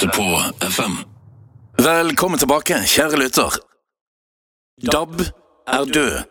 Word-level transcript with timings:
Høyhuset 0.00 0.16
på 0.16 0.66
FM. 0.66 0.94
Velkommen 1.78 2.38
tilbake, 2.38 2.78
kjære 2.88 3.18
lytter. 3.20 3.56
DAB 4.80 5.20
er 5.68 5.84
død. 5.84 6.22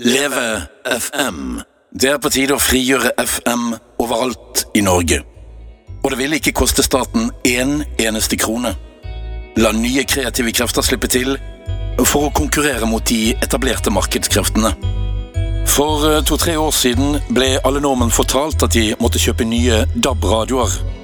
Leve 0.00 0.62
FM. 0.84 1.60
Det 1.92 2.08
er 2.14 2.20
på 2.22 2.30
tide 2.32 2.56
å 2.56 2.62
frigjøre 2.62 3.10
FM 3.20 3.74
overalt 4.00 4.62
i 4.72 4.80
Norge. 4.80 5.18
Og 6.00 6.10
det 6.10 6.18
vil 6.22 6.36
ikke 6.38 6.54
koste 6.62 6.82
staten 6.82 7.28
én 7.44 7.82
eneste 8.00 8.38
krone. 8.40 8.72
La 9.60 9.74
nye 9.76 10.06
kreative 10.08 10.54
krefter 10.56 10.86
slippe 10.86 11.10
til 11.12 11.36
for 12.00 12.30
å 12.30 12.32
konkurrere 12.32 12.88
mot 12.88 13.04
de 13.04 13.34
etablerte 13.36 13.92
markedskreftene. 13.92 14.72
For 15.68 16.08
eh, 16.08 16.22
to-tre 16.24 16.56
år 16.56 16.72
siden 16.72 17.20
ble 17.28 17.58
alle 17.68 17.84
nordmenn 17.84 18.14
fortalt 18.14 18.64
at 18.64 18.72
de 18.72 18.94
måtte 19.02 19.20
kjøpe 19.20 19.44
nye 19.44 19.84
DAB-radioer. 19.92 20.99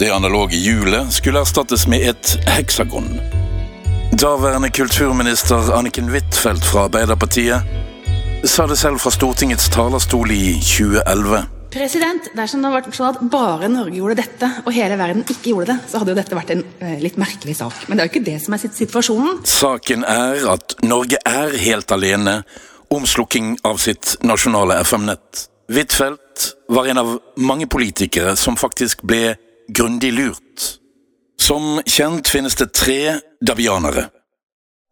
Det 0.00 0.08
analoge 0.10 0.56
hjulet 0.56 1.12
skulle 1.12 1.42
erstattes 1.44 1.82
med 1.86 2.00
et 2.08 2.30
heksagon. 2.48 3.18
Daværende 4.16 4.70
kulturminister 4.72 5.66
Anniken 5.76 6.06
Huitfeldt 6.08 6.64
fra 6.64 6.86
Arbeiderpartiet 6.86 8.46
sa 8.48 8.64
det 8.70 8.78
selv 8.80 9.02
fra 9.02 9.12
Stortingets 9.12 9.68
talerstol 9.68 10.32
i 10.32 10.54
2011. 10.56 11.42
President, 11.74 12.30
Dersom 12.32 12.64
det 12.64 12.70
hadde 12.70 12.78
vært 12.78 12.96
sånn 12.96 13.10
at 13.10 13.20
bare 13.34 13.68
Norge 13.68 13.98
gjorde 13.98 14.16
dette, 14.22 14.48
og 14.64 14.72
hele 14.72 14.96
verden 15.02 15.20
ikke 15.26 15.52
gjorde 15.52 15.74
det, 15.74 15.76
så 15.92 16.00
hadde 16.00 16.14
jo 16.14 16.20
dette 16.22 16.40
vært 16.40 16.54
en 16.56 16.64
eh, 16.80 16.96
litt 17.04 17.20
merkelig 17.20 17.58
sak. 17.60 17.84
Men 17.84 18.00
det 18.00 18.06
er 18.06 18.08
jo 18.08 18.14
ikke 18.14 18.24
det 18.30 18.38
som 18.46 18.56
er 18.56 18.64
situasjonen. 18.64 19.44
Saken 19.52 20.08
er 20.08 20.48
at 20.54 20.78
Norge 20.80 21.20
er 21.28 21.58
helt 21.66 21.92
alene 21.92 22.38
om 22.88 23.04
slukking 23.04 23.58
av 23.68 23.76
sitt 23.84 24.16
nasjonale 24.24 24.80
FM-nett. 24.80 25.44
Huitfeldt 25.68 26.48
var 26.72 26.88
en 26.88 27.04
av 27.04 27.14
mange 27.36 27.68
politikere 27.68 28.32
som 28.40 28.56
faktisk 28.56 29.04
ble 29.04 29.36
grundig 29.74 30.12
lurt. 30.12 30.76
Som 31.40 31.80
kjent 31.86 32.28
finnes 32.28 32.54
det 32.54 32.72
tre 32.76 33.18
davianere. 33.46 34.08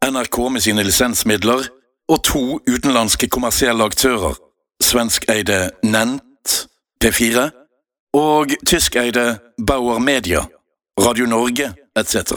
NRK 0.07 0.39
med 0.53 0.63
sine 0.65 0.85
lisensmidler 0.87 1.69
og 2.09 2.23
to 2.25 2.43
utenlandske 2.69 3.29
kommersielle 3.29 3.85
aktører. 3.85 4.39
Svenskeide 4.83 5.71
Nent, 5.83 6.69
P4, 7.05 7.49
og 8.15 8.55
tyskeide 8.67 9.39
Bauer 9.67 9.99
Media, 9.99 10.45
Radio 11.01 11.27
Norge 11.27 11.73
etc. 11.99 12.33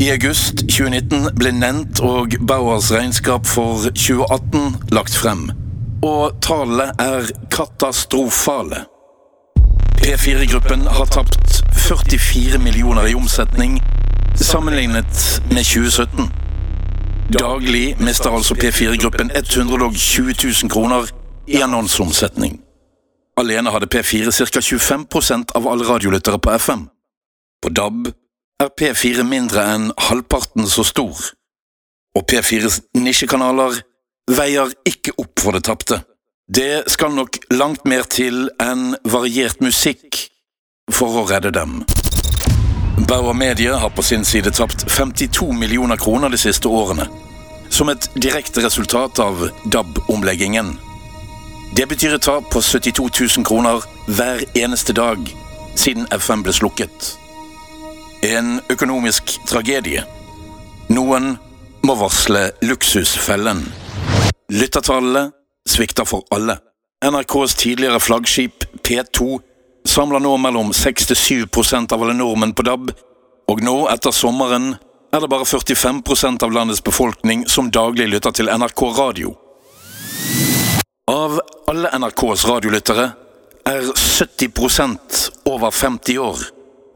I 0.00 0.10
august 0.10 0.64
2019 0.68 1.28
ble 1.38 1.52
Nent 1.52 2.00
og 2.02 2.34
Bauers 2.48 2.90
regnskap 2.92 3.46
for 3.46 3.86
2018 3.92 4.90
lagt 4.96 5.14
frem, 5.14 5.46
og 6.02 6.40
tallene 6.42 6.90
er 6.98 7.30
katastrofale. 7.52 8.84
P4-gruppen 10.04 10.80
har 10.86 11.06
tapt 11.06 11.62
44 11.86 12.58
millioner 12.58 13.06
i 13.08 13.14
omsetning 13.14 13.78
sammenlignet 14.36 15.40
med 15.48 15.64
2017. 15.64 16.28
Daglig 17.32 17.96
mister 18.00 18.28
altså 18.36 18.54
P4-gruppen 18.54 19.30
120 19.32 20.34
000 20.62 20.70
kroner 20.70 21.08
i 21.48 21.62
annonseomsetning. 21.64 22.60
Alene 23.40 23.72
hadde 23.72 23.88
P4 23.94 24.28
ca. 24.28 24.60
25% 24.60 25.56
av 25.56 25.68
alle 25.72 25.88
radiolyttere 25.88 26.38
på 26.38 26.52
FM. 26.52 26.84
På 27.62 27.72
DAB 27.72 28.12
er 28.60 28.74
P4 28.80 29.24
mindre 29.24 29.64
enn 29.72 29.92
halvparten 30.10 30.68
så 30.68 30.84
stor, 30.84 31.16
og 32.12 32.28
P4s 32.28 32.82
nisjekanaler 33.00 33.80
veier 34.28 34.76
ikke 34.84 35.16
opp 35.16 35.40
for 35.40 35.56
det 35.56 35.64
tapte. 35.64 36.04
Det 36.46 36.90
skal 36.90 37.10
nok 37.10 37.38
langt 37.50 37.86
mer 37.88 38.02
til 38.04 38.50
enn 38.60 38.90
variert 39.08 39.62
musikk 39.64 40.18
for 40.92 41.16
å 41.16 41.22
redde 41.24 41.54
dem. 41.56 41.78
Bauer 43.08 43.32
Media 43.32 43.78
har 43.80 43.92
på 43.96 44.02
sin 44.04 44.26
side 44.28 44.50
tapt 44.52 44.84
52 44.92 45.46
millioner 45.56 45.96
kroner 45.96 46.28
de 46.28 46.36
siste 46.36 46.68
årene, 46.68 47.06
som 47.72 47.88
et 47.88 48.10
direkte 48.20 48.60
resultat 48.60 49.18
av 49.24 49.40
DAB-omleggingen. 49.64 50.74
Det 51.74 51.86
betyr 51.88 52.18
et 52.18 52.26
tap 52.28 52.50
på 52.52 52.60
72 52.60 53.08
000 53.38 53.46
kroner 53.48 53.80
hver 54.06 54.44
eneste 54.54 54.92
dag 54.92 55.22
siden 55.80 56.04
FM 56.12 56.44
ble 56.44 56.52
slukket. 56.52 57.14
En 58.20 58.58
økonomisk 58.68 59.32
tragedie. 59.48 60.04
Noen 60.92 61.38
må 61.88 61.96
varsle 61.96 62.50
luksusfellen. 62.60 63.64
Lyttertallene 64.52 65.30
svikter 65.68 66.04
for 66.04 66.24
alle. 66.34 66.58
NRKs 67.04 67.54
tidligere 67.54 68.00
flaggskip 68.00 68.64
P2 68.82 69.40
samler 69.88 70.20
nå 70.20 70.36
mellom 70.36 70.72
6-7 70.72 71.92
av 71.92 72.02
alle 72.02 72.14
nordmenn 72.16 72.54
på 72.56 72.64
DAB, 72.64 72.90
og 73.48 73.60
nå, 73.62 73.76
etter 73.92 74.14
sommeren, 74.14 74.76
er 75.12 75.20
det 75.20 75.28
bare 75.30 75.44
45% 75.44 76.42
av 76.42 76.52
landets 76.52 76.82
befolkning 76.82 77.44
som 77.48 77.70
daglig 77.70 78.08
lytter 78.08 78.32
til 78.34 78.48
NRK 78.48 78.82
radio. 78.98 79.34
Av 81.12 81.36
alle 81.68 81.92
NRKs 81.98 82.46
radiolyttere 82.48 83.10
er 83.68 83.86
70% 83.92 85.20
over 85.52 85.70
50 85.70 86.18
år. 86.18 86.40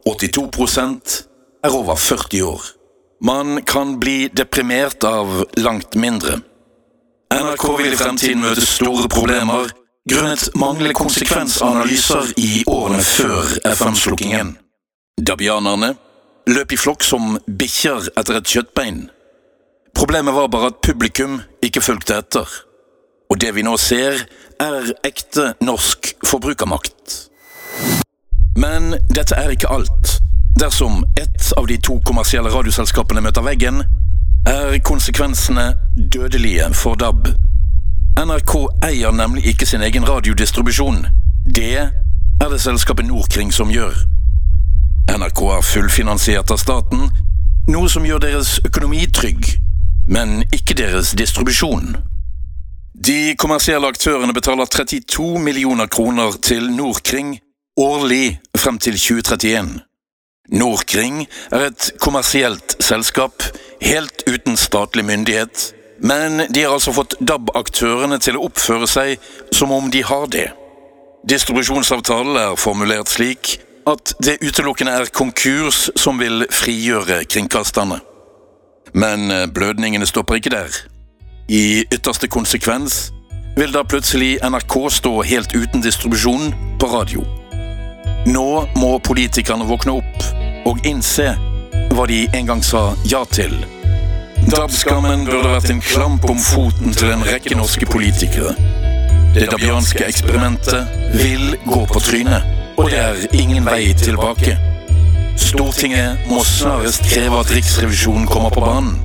82% 0.09 1.15
er 1.63 1.75
over 1.75 1.95
40 1.95 2.43
år. 2.49 2.61
Man 3.21 3.61
kan 3.67 3.99
bli 3.99 4.29
deprimert 4.33 5.03
av 5.03 5.45
langt 5.57 5.95
mindre. 5.95 6.39
NRK 7.33 7.77
vil 7.77 7.93
i 7.93 7.97
fremtiden 7.97 8.41
møte 8.41 8.63
store 8.65 9.05
problemer 9.11 9.67
grunnet 10.09 10.47
manglende 10.57 10.95
konsekvensanalyser 10.97 12.31
i 12.41 12.63
årene 12.65 13.03
før 13.05 13.51
FM-slukkingen. 13.69 14.55
Dabianerne 15.21 15.91
løp 16.49 16.73
i 16.73 16.79
flokk 16.81 17.05
som 17.05 17.35
bikkjer 17.45 18.09
etter 18.17 18.39
et 18.39 18.49
kjøttbein. 18.49 19.03
Problemet 19.93 20.33
var 20.33 20.49
bare 20.49 20.71
at 20.73 20.81
publikum 20.81 21.37
ikke 21.61 21.85
fulgte 21.85 22.17
etter. 22.17 22.49
Og 23.29 23.37
det 23.37 23.53
vi 23.53 23.61
nå 23.67 23.75
ser, 23.77 24.25
er 24.57 24.89
ekte 25.05 25.51
norsk 25.61 26.15
forbrukermakt. 26.25 27.27
Men 28.57 28.95
dette 29.13 29.37
er 29.37 29.53
ikke 29.53 29.69
alt. 29.69 30.17
Dersom 30.57 31.03
ett 31.13 31.53
av 31.61 31.69
de 31.69 31.77
to 31.77 32.01
kommersielle 32.09 32.49
radioselskapene 32.49 33.21
møter 33.21 33.45
veggen, 33.45 33.83
er 34.49 34.79
konsekvensene 34.83 35.73
dødelige 36.13 36.73
for 36.73 36.95
DAB. 36.95 37.27
NRK 38.19 38.53
eier 38.83 39.11
nemlig 39.11 39.45
ikke 39.45 39.65
sin 39.65 39.81
egen 39.81 40.07
radiodistribusjon. 40.09 41.05
Det 41.45 41.77
er 41.77 42.49
det 42.49 42.61
selskapet 42.61 43.05
Norkring 43.05 43.53
som 43.53 43.69
gjør. 43.69 43.93
NRK 45.09 45.41
er 45.57 45.65
fullfinansiert 45.65 46.51
av 46.51 46.57
staten, 46.61 47.09
noe 47.69 47.89
som 47.89 48.05
gjør 48.05 48.23
deres 48.25 48.57
økonomi 48.65 49.05
trygg, 49.13 49.45
men 50.07 50.41
ikke 50.53 50.77
deres 50.77 51.13
distribusjon. 51.17 51.93
De 53.05 53.35
kommersielle 53.37 53.87
aktørene 53.87 54.33
betaler 54.33 54.65
32 54.65 55.39
millioner 55.39 55.87
kroner 55.87 56.33
til 56.41 56.71
Norkring 56.73 57.37
årlig 57.77 58.39
frem 58.57 58.81
til 58.81 58.97
2031. 58.97 59.88
Norkring 60.51 61.27
er 61.51 61.67
et 61.69 61.91
kommersielt 62.01 62.75
selskap 62.81 63.43
helt 63.81 64.23
uten 64.27 64.57
statlig 64.57 65.05
myndighet, 65.05 65.73
men 66.01 66.45
de 66.49 66.63
har 66.63 66.73
altså 66.73 66.93
fått 66.95 67.17
DAB-aktørene 67.19 68.17
til 68.23 68.39
å 68.39 68.47
oppføre 68.47 68.87
seg 68.89 69.19
som 69.53 69.71
om 69.75 69.91
de 69.91 70.01
har 70.03 70.25
det. 70.31 70.47
Distribusjonsavtalen 71.29 72.37
er 72.39 72.55
formulert 72.57 73.11
slik 73.11 73.57
at 73.89 74.13
det 74.23 74.39
utelukkende 74.41 74.93
er 75.01 75.11
konkurs 75.13 75.89
som 75.99 76.19
vil 76.21 76.45
frigjøre 76.53 77.23
kringkasterne. 77.29 77.99
Men 78.93 79.31
eh, 79.31 79.45
blødningene 79.53 80.07
stopper 80.09 80.39
ikke 80.39 80.53
der. 80.53 80.81
I 81.49 81.83
ytterste 81.93 82.29
konsekvens 82.31 83.11
vil 83.57 83.73
da 83.73 83.83
plutselig 83.83 84.37
NRK 84.45 84.75
stå 84.93 85.13
helt 85.21 85.55
uten 85.55 85.83
distribusjon 85.83 86.53
på 86.79 86.89
radio. 86.89 87.25
Nå 88.29 88.49
må 88.77 88.91
politikerne 89.03 89.67
våkne 89.67 89.99
opp 89.99 90.38
og 90.65 90.79
innse 90.87 91.33
hva 91.93 92.05
de 92.09 92.23
en 92.33 92.49
gang 92.49 92.63
sa 92.63 92.89
ja 93.09 93.23
til. 93.31 93.53
DAB-skammen 94.49 95.25
burde 95.27 95.51
vært 95.51 95.69
en 95.73 95.81
klamp 95.83 96.25
om 96.29 96.39
foten 96.41 96.95
til 96.95 97.11
en 97.13 97.25
rekke 97.27 97.57
norske 97.59 97.85
politikere. 97.89 98.55
Det 99.35 99.49
dabianske 99.51 100.07
eksperimentet 100.07 100.87
vil 101.19 101.53
gå 101.67 101.83
på 101.91 102.01
trynet, 102.01 102.47
og 102.79 102.89
det 102.89 102.99
er 103.03 103.37
ingen 103.37 103.67
vei 103.67 103.91
tilbake. 103.99 104.55
Stortinget 105.39 106.25
må 106.31 106.41
snarest 106.47 107.05
kreve 107.11 107.39
at 107.43 107.51
Riksrevisjonen 107.53 108.27
kommer 108.27 108.49
på 108.53 108.63
banen. 108.63 108.97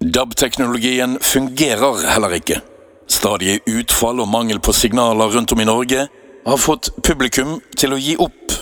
DAB-teknologien 0.00 1.18
fungerer 1.22 2.04
heller 2.12 2.36
ikke. 2.36 2.60
Stadige 3.08 3.60
utfall 3.78 4.20
og 4.20 4.28
mangel 4.28 4.60
på 4.60 4.72
signaler 4.72 5.34
rundt 5.34 5.52
om 5.52 5.60
i 5.60 5.68
Norge 5.68 6.06
har 6.46 6.62
fått 6.62 6.90
publikum 7.02 7.58
til 7.78 7.94
å 7.94 8.00
gi 8.00 8.16
opp. 8.22 8.54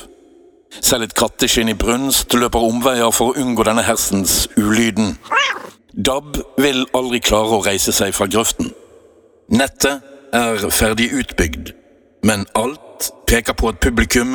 Selv 0.81 1.07
et 1.07 1.15
katteskinn 1.15 1.71
i 1.71 1.77
brunst 1.79 2.35
løper 2.35 2.65
omveier 2.67 3.13
for 3.15 3.33
å 3.33 3.41
unngå 3.41 3.67
denne 3.67 3.85
hersens 3.87 4.49
ulyden. 4.57 5.15
DAB 5.95 6.41
vil 6.59 6.85
aldri 6.97 7.21
klare 7.23 7.59
å 7.59 7.63
reise 7.65 7.95
seg 7.95 8.15
fra 8.17 8.27
grøften. 8.27 8.73
Nettet 9.55 10.03
er 10.35 10.65
ferdig 10.75 11.13
utbygd, 11.15 11.75
men 12.27 12.47
alt 12.59 13.11
peker 13.31 13.55
på 13.55 13.71
at 13.71 13.83
publikum 13.85 14.35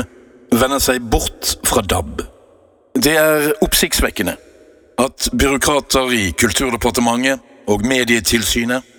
vender 0.54 0.80
seg 0.84 1.04
bort 1.12 1.58
fra 1.68 1.84
DAB. 1.84 2.24
Det 2.96 3.16
er 3.20 3.52
oppsiktsvekkende 3.64 4.38
at 5.00 5.30
byråkrater 5.40 6.12
i 6.16 6.24
Kulturdepartementet 6.40 7.40
og 7.70 7.86
Medietilsynet 7.88 8.96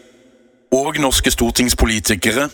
og 0.72 1.00
norske 1.02 1.32
stortingspolitikere 1.34 2.46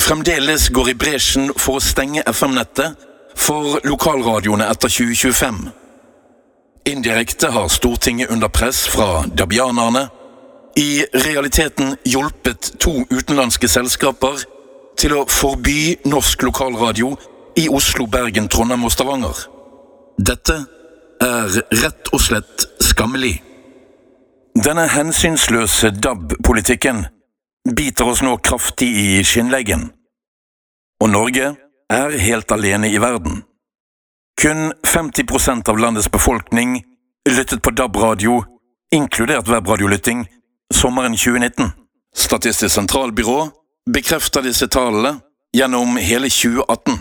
fremdeles 0.00 0.70
går 0.74 0.90
i 0.90 0.96
bresjen 0.98 1.52
for 1.56 1.78
å 1.78 1.84
stenge 1.84 2.24
FM-nettet 2.26 2.98
for 3.36 3.80
lokalradioene 3.84 4.66
etter 4.70 4.88
2025. 4.88 5.68
Indirekte 6.84 7.48
har 7.50 7.68
Stortinget 7.68 8.30
under 8.30 8.48
press 8.48 8.86
fra 8.88 9.24
dabianerne 9.26 10.08
i 10.76 11.04
realiteten 11.12 11.96
hjulpet 12.04 12.72
to 12.78 13.04
utenlandske 13.10 13.68
selskaper 13.68 14.42
til 14.98 15.14
å 15.16 15.24
forby 15.30 15.96
norsk 16.04 16.42
lokalradio 16.42 17.14
i 17.56 17.68
Oslo, 17.70 18.06
Bergen, 18.10 18.48
Trondheim 18.48 18.84
og 18.84 18.92
Stavanger. 18.92 19.46
Dette 20.18 20.58
er 21.22 21.58
rett 21.82 22.12
og 22.12 22.22
slett 22.22 22.66
skammelig. 22.82 23.38
Denne 24.54 24.86
hensynsløse 24.90 25.90
DAB-politikken 25.90 27.04
biter 27.76 28.10
oss 28.10 28.22
nå 28.22 28.36
kraftig 28.44 28.90
i 28.90 29.22
skinnleggen. 29.26 29.88
Og 31.02 31.10
Norge 31.10 31.54
er 31.94 32.18
helt 32.18 32.52
alene 32.52 32.90
i 32.90 32.98
verden. 32.98 33.42
Kun 34.40 34.72
50% 34.86 35.68
av 35.70 35.78
landets 35.78 36.10
befolkning 36.10 36.82
lyttet 37.30 37.62
på 37.62 37.70
DAB-radio, 37.70 38.44
inkludert 38.94 39.48
webradiolytting, 39.48 40.26
sommeren 40.74 41.16
2019. 41.16 41.70
Statistisk 42.16 42.74
sentralbyrå 42.74 43.48
bekrefter 43.90 44.42
disse 44.42 44.68
tallene 44.68 45.18
gjennom 45.54 45.96
hele 45.96 46.30
2018. 46.30 46.98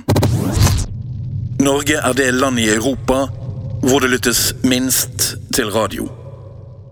Norge 1.64 1.98
er 1.98 2.14
det 2.18 2.32
landet 2.32 2.66
i 2.66 2.74
Europa 2.76 3.28
hvor 3.84 4.00
det 4.00 4.14
lyttes 4.14 4.54
minst 4.64 5.34
til 5.56 5.72
radio. 5.72 6.08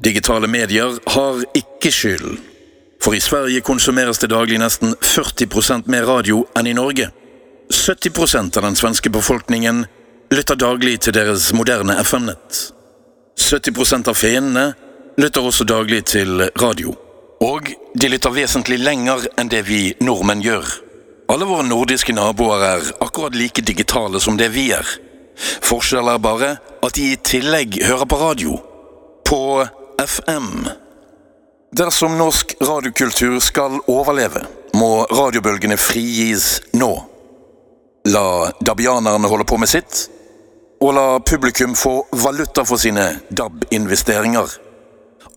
Digitale 0.04 0.48
medier 0.48 0.98
har 1.14 1.44
ikke 1.56 1.92
skyld, 1.94 2.38
for 3.04 3.14
i 3.14 3.22
Sverige 3.22 3.62
konsumeres 3.62 4.20
det 4.20 4.32
daglig 4.34 4.60
nesten 4.60 4.96
40% 5.02 5.90
mer 5.92 6.08
radio 6.10 6.44
enn 6.58 6.68
i 6.68 6.76
Norge. 6.78 7.12
70% 7.70 8.58
av 8.58 8.64
den 8.64 8.76
svenske 8.76 9.10
befolkningen 9.10 9.86
lytter 10.32 10.56
daglig 10.56 11.00
til 11.06 11.14
deres 11.14 11.52
moderne 11.54 11.98
FM-nett. 12.04 12.72
70% 13.40 14.10
av 14.10 14.18
fiendene 14.18 14.72
lytter 15.20 15.46
også 15.46 15.68
daglig 15.68 16.06
til 16.12 16.48
radio. 16.62 16.96
Og 17.42 17.72
de 17.98 18.10
lytter 18.12 18.34
vesentlig 18.36 18.80
lenger 18.80 19.26
enn 19.40 19.50
det 19.52 19.64
vi 19.68 19.82
nordmenn 20.02 20.44
gjør. 20.46 20.68
Alle 21.32 21.48
våre 21.48 21.64
nordiske 21.66 22.14
naboer 22.14 22.64
er 22.68 22.92
akkurat 23.04 23.36
like 23.36 23.64
digitale 23.66 24.20
som 24.20 24.38
det 24.38 24.52
vi 24.54 24.70
er. 24.76 24.88
Forskjellen 25.64 26.14
er 26.14 26.22
bare 26.22 26.56
at 26.84 26.96
de 26.98 27.12
i 27.14 27.18
tillegg 27.18 27.80
hører 27.88 28.06
på 28.06 28.20
radio. 28.20 28.58
På 29.26 29.66
FM. 30.02 30.68
Dersom 31.78 32.18
norsk 32.20 32.56
radiokultur 32.62 33.40
skal 33.40 33.80
overleve, 33.88 34.44
må 34.76 35.06
radiobølgene 35.08 35.78
frigis 35.80 36.60
nå. 36.76 37.11
La 38.10 38.52
dabianerne 38.66 39.30
holde 39.30 39.46
på 39.46 39.60
med 39.62 39.70
sitt, 39.70 40.08
og 40.82 40.96
la 40.98 41.06
publikum 41.22 41.76
få 41.78 42.08
valuta 42.24 42.64
for 42.66 42.82
sine 42.82 43.04
DAB-investeringer. 43.30 44.56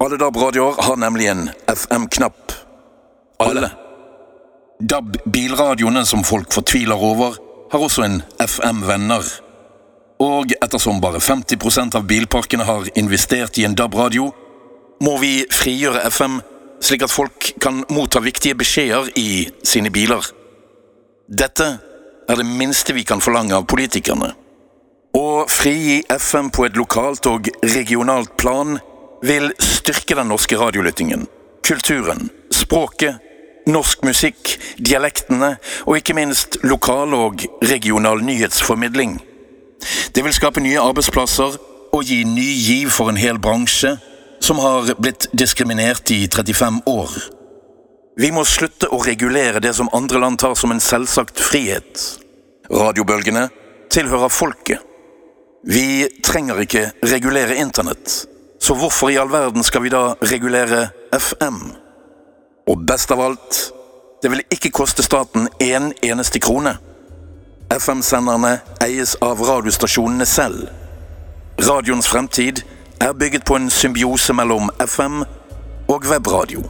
Alle 0.00 0.18
DAB-radioer 0.18 0.80
har 0.86 0.96
nemlig 0.96 1.28
en 1.28 1.48
FM-knapp. 1.68 2.54
Alle. 3.44 3.68
DAB-bilradioene 4.80 6.06
som 6.08 6.24
folk 6.24 6.52
fortviler 6.52 6.96
over, 6.96 7.36
har 7.72 7.84
også 7.84 8.06
en 8.06 8.22
FM-venner. 8.40 9.28
Og 10.24 10.56
ettersom 10.62 11.02
bare 11.04 11.20
50% 11.20 11.98
av 11.98 12.08
bilparkene 12.08 12.64
har 12.64 12.88
investert 12.96 13.58
i 13.58 13.68
en 13.68 13.76
DAB-radio, 13.76 14.30
må 15.04 15.18
vi 15.20 15.36
frigjøre 15.52 16.06
FM 16.08 16.40
slik 16.84 17.04
at 17.04 17.12
folk 17.12 17.52
kan 17.62 17.82
motta 17.92 18.20
viktige 18.24 18.56
beskjeder 18.58 19.10
i 19.20 19.46
sine 19.66 19.92
biler. 19.92 20.24
Dette 21.28 21.78
er 22.28 22.40
det 22.40 22.46
minste 22.46 22.94
vi 22.96 23.04
kan 23.04 23.20
forlange 23.20 23.54
av 23.56 23.66
politikerne. 23.70 24.32
Å 25.14 25.44
frigi 25.50 26.00
FM 26.10 26.50
på 26.50 26.66
et 26.66 26.78
lokalt 26.78 27.26
og 27.30 27.50
regionalt 27.62 28.34
plan 28.40 28.78
vil 29.24 29.52
styrke 29.62 30.16
den 30.18 30.28
norske 30.32 30.58
radiolyttingen, 30.58 31.28
kulturen, 31.64 32.28
språket, 32.52 33.20
norsk 33.70 34.02
musikk, 34.04 34.56
dialektene 34.76 35.54
og 35.86 36.00
ikke 36.00 36.16
minst 36.16 36.58
lokal 36.66 37.14
og 37.16 37.46
regional 37.64 38.20
nyhetsformidling. 38.24 39.20
Det 40.14 40.24
vil 40.24 40.34
skape 40.36 40.62
nye 40.64 40.80
arbeidsplasser 40.80 41.56
og 41.94 42.02
gi 42.04 42.24
ny 42.28 42.50
giv 42.58 42.92
for 42.92 43.12
en 43.12 43.20
hel 43.20 43.38
bransje 43.38 43.94
som 44.44 44.60
har 44.60 44.92
blitt 44.98 45.28
diskriminert 45.32 46.10
i 46.12 46.24
35 46.28 46.82
år. 46.90 47.16
Vi 48.16 48.30
må 48.30 48.44
slutte 48.46 48.86
å 48.94 49.00
regulere 49.02 49.58
det 49.60 49.72
som 49.74 49.90
andre 49.92 50.20
land 50.22 50.38
tar 50.38 50.54
som 50.54 50.70
en 50.70 50.82
selvsagt 50.82 51.40
frihet. 51.42 52.02
Radiobølgene 52.70 53.48
tilhører 53.90 54.30
folket. 54.30 54.82
Vi 55.66 56.06
trenger 56.22 56.60
ikke 56.62 56.84
regulere 57.08 57.56
internett, 57.56 58.26
så 58.60 58.76
hvorfor 58.76 59.10
i 59.10 59.16
all 59.18 59.30
verden 59.32 59.64
skal 59.64 59.82
vi 59.82 59.92
da 59.92 60.12
regulere 60.20 60.90
FM? 61.16 61.58
Og 62.68 62.84
best 62.86 63.10
av 63.12 63.22
alt, 63.24 63.60
det 64.22 64.30
vil 64.32 64.44
ikke 64.52 64.72
koste 64.76 65.02
staten 65.02 65.48
én 65.58 65.74
en 65.88 65.90
eneste 66.04 66.40
krone. 66.40 66.76
FM-senderne 67.72 68.58
eies 68.84 69.16
av 69.24 69.40
radiostasjonene 69.40 70.28
selv. 70.28 70.68
Radioens 71.64 72.08
fremtid 72.08 72.62
er 73.00 73.16
bygget 73.16 73.48
på 73.48 73.56
en 73.58 73.70
symbiose 73.72 74.36
mellom 74.36 74.70
FM 74.84 75.22
og 75.88 76.08
webradio. 76.12 76.62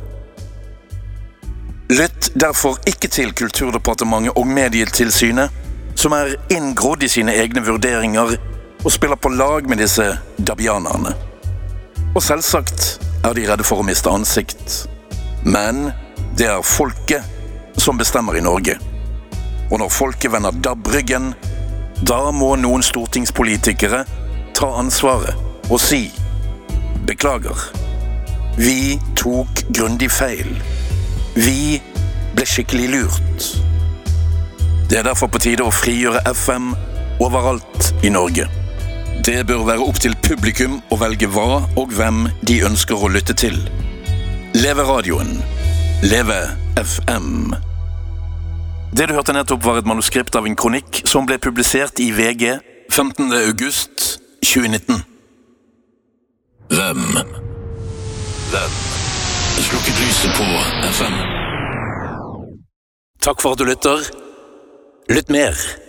Lytt 1.93 2.31
derfor 2.41 2.79
ikke 2.89 3.09
til 3.13 3.35
Kulturdepartementet 3.37 4.33
og 4.41 4.47
Medietilsynet, 4.49 5.51
som 5.95 6.15
er 6.17 6.33
inngrodd 6.49 7.03
i 7.05 7.11
sine 7.13 7.35
egne 7.37 7.61
vurderinger 7.67 8.37
og 8.85 8.93
spiller 8.93 9.21
på 9.21 9.29
lag 9.29 9.69
med 9.69 9.83
disse 9.83 10.07
dabianerne. 10.41 11.13
Og 12.15 12.23
selvsagt 12.23 12.87
er 13.25 13.37
de 13.37 13.45
redde 13.51 13.67
for 13.69 13.83
å 13.83 13.85
miste 13.85 14.09
ansikt. 14.09 14.87
Men 15.45 15.91
det 16.39 16.49
er 16.49 16.65
folket 16.65 17.77
som 17.77 18.01
bestemmer 18.01 18.39
i 18.39 18.45
Norge. 18.45 18.79
Og 19.71 19.77
når 19.83 19.93
folket 19.93 20.33
vender 20.33 20.57
DAB 20.65 20.89
ryggen, 20.89 21.35
da 22.01 22.31
må 22.33 22.55
noen 22.57 22.85
stortingspolitikere 22.85 24.07
ta 24.57 24.71
ansvaret 24.81 25.69
og 25.69 25.77
si 25.85 26.07
beklager. 27.05 27.69
Vi 28.57 28.97
tok 29.21 29.67
grundig 29.69 30.09
feil. 30.15 30.49
Vi 31.35 31.81
ble 32.35 32.47
skikkelig 32.47 32.89
lurt. 32.93 33.47
Det 34.91 34.99
er 34.99 35.07
derfor 35.07 35.27
på 35.33 35.41
tide 35.43 35.65
å 35.67 35.73
frigjøre 35.75 36.23
FM 36.31 36.71
overalt 37.23 37.91
i 38.07 38.13
Norge. 38.15 38.47
Det 39.25 39.41
bør 39.49 39.65
være 39.67 39.83
opp 39.83 39.99
til 40.03 40.15
publikum 40.23 40.79
å 40.95 40.99
velge 41.01 41.27
hva 41.35 41.65
og 41.81 41.95
hvem 41.97 42.29
de 42.47 42.61
ønsker 42.69 43.03
å 43.03 43.11
lytte 43.11 43.35
til. 43.35 43.59
Leve 44.55 44.87
radioen. 44.87 45.41
Leve 46.07 46.39
FM. 46.79 47.55
Det 48.95 49.09
du 49.11 49.17
hørte 49.17 49.35
nettopp, 49.35 49.65
var 49.65 49.81
et 49.81 49.91
manuskript 49.91 50.37
av 50.39 50.47
en 50.47 50.55
kronikk 50.55 51.03
som 51.09 51.27
ble 51.27 51.41
publisert 51.43 51.99
i 51.99 52.13
VG 52.15 52.61
15. 52.93 53.33
august 53.43 54.21
2019. 54.45 55.03
Hvem? 56.71 57.09
Hvem 58.53 58.94
slukket 59.75 60.01
lyset 60.01 60.37
på 60.37 60.45
FM? 60.89 61.15
Takk 63.21 63.41
for 63.43 63.53
at 63.53 63.59
du 63.59 63.65
lytter. 63.65 63.99
Lytt 65.11 65.29
mer. 65.29 65.84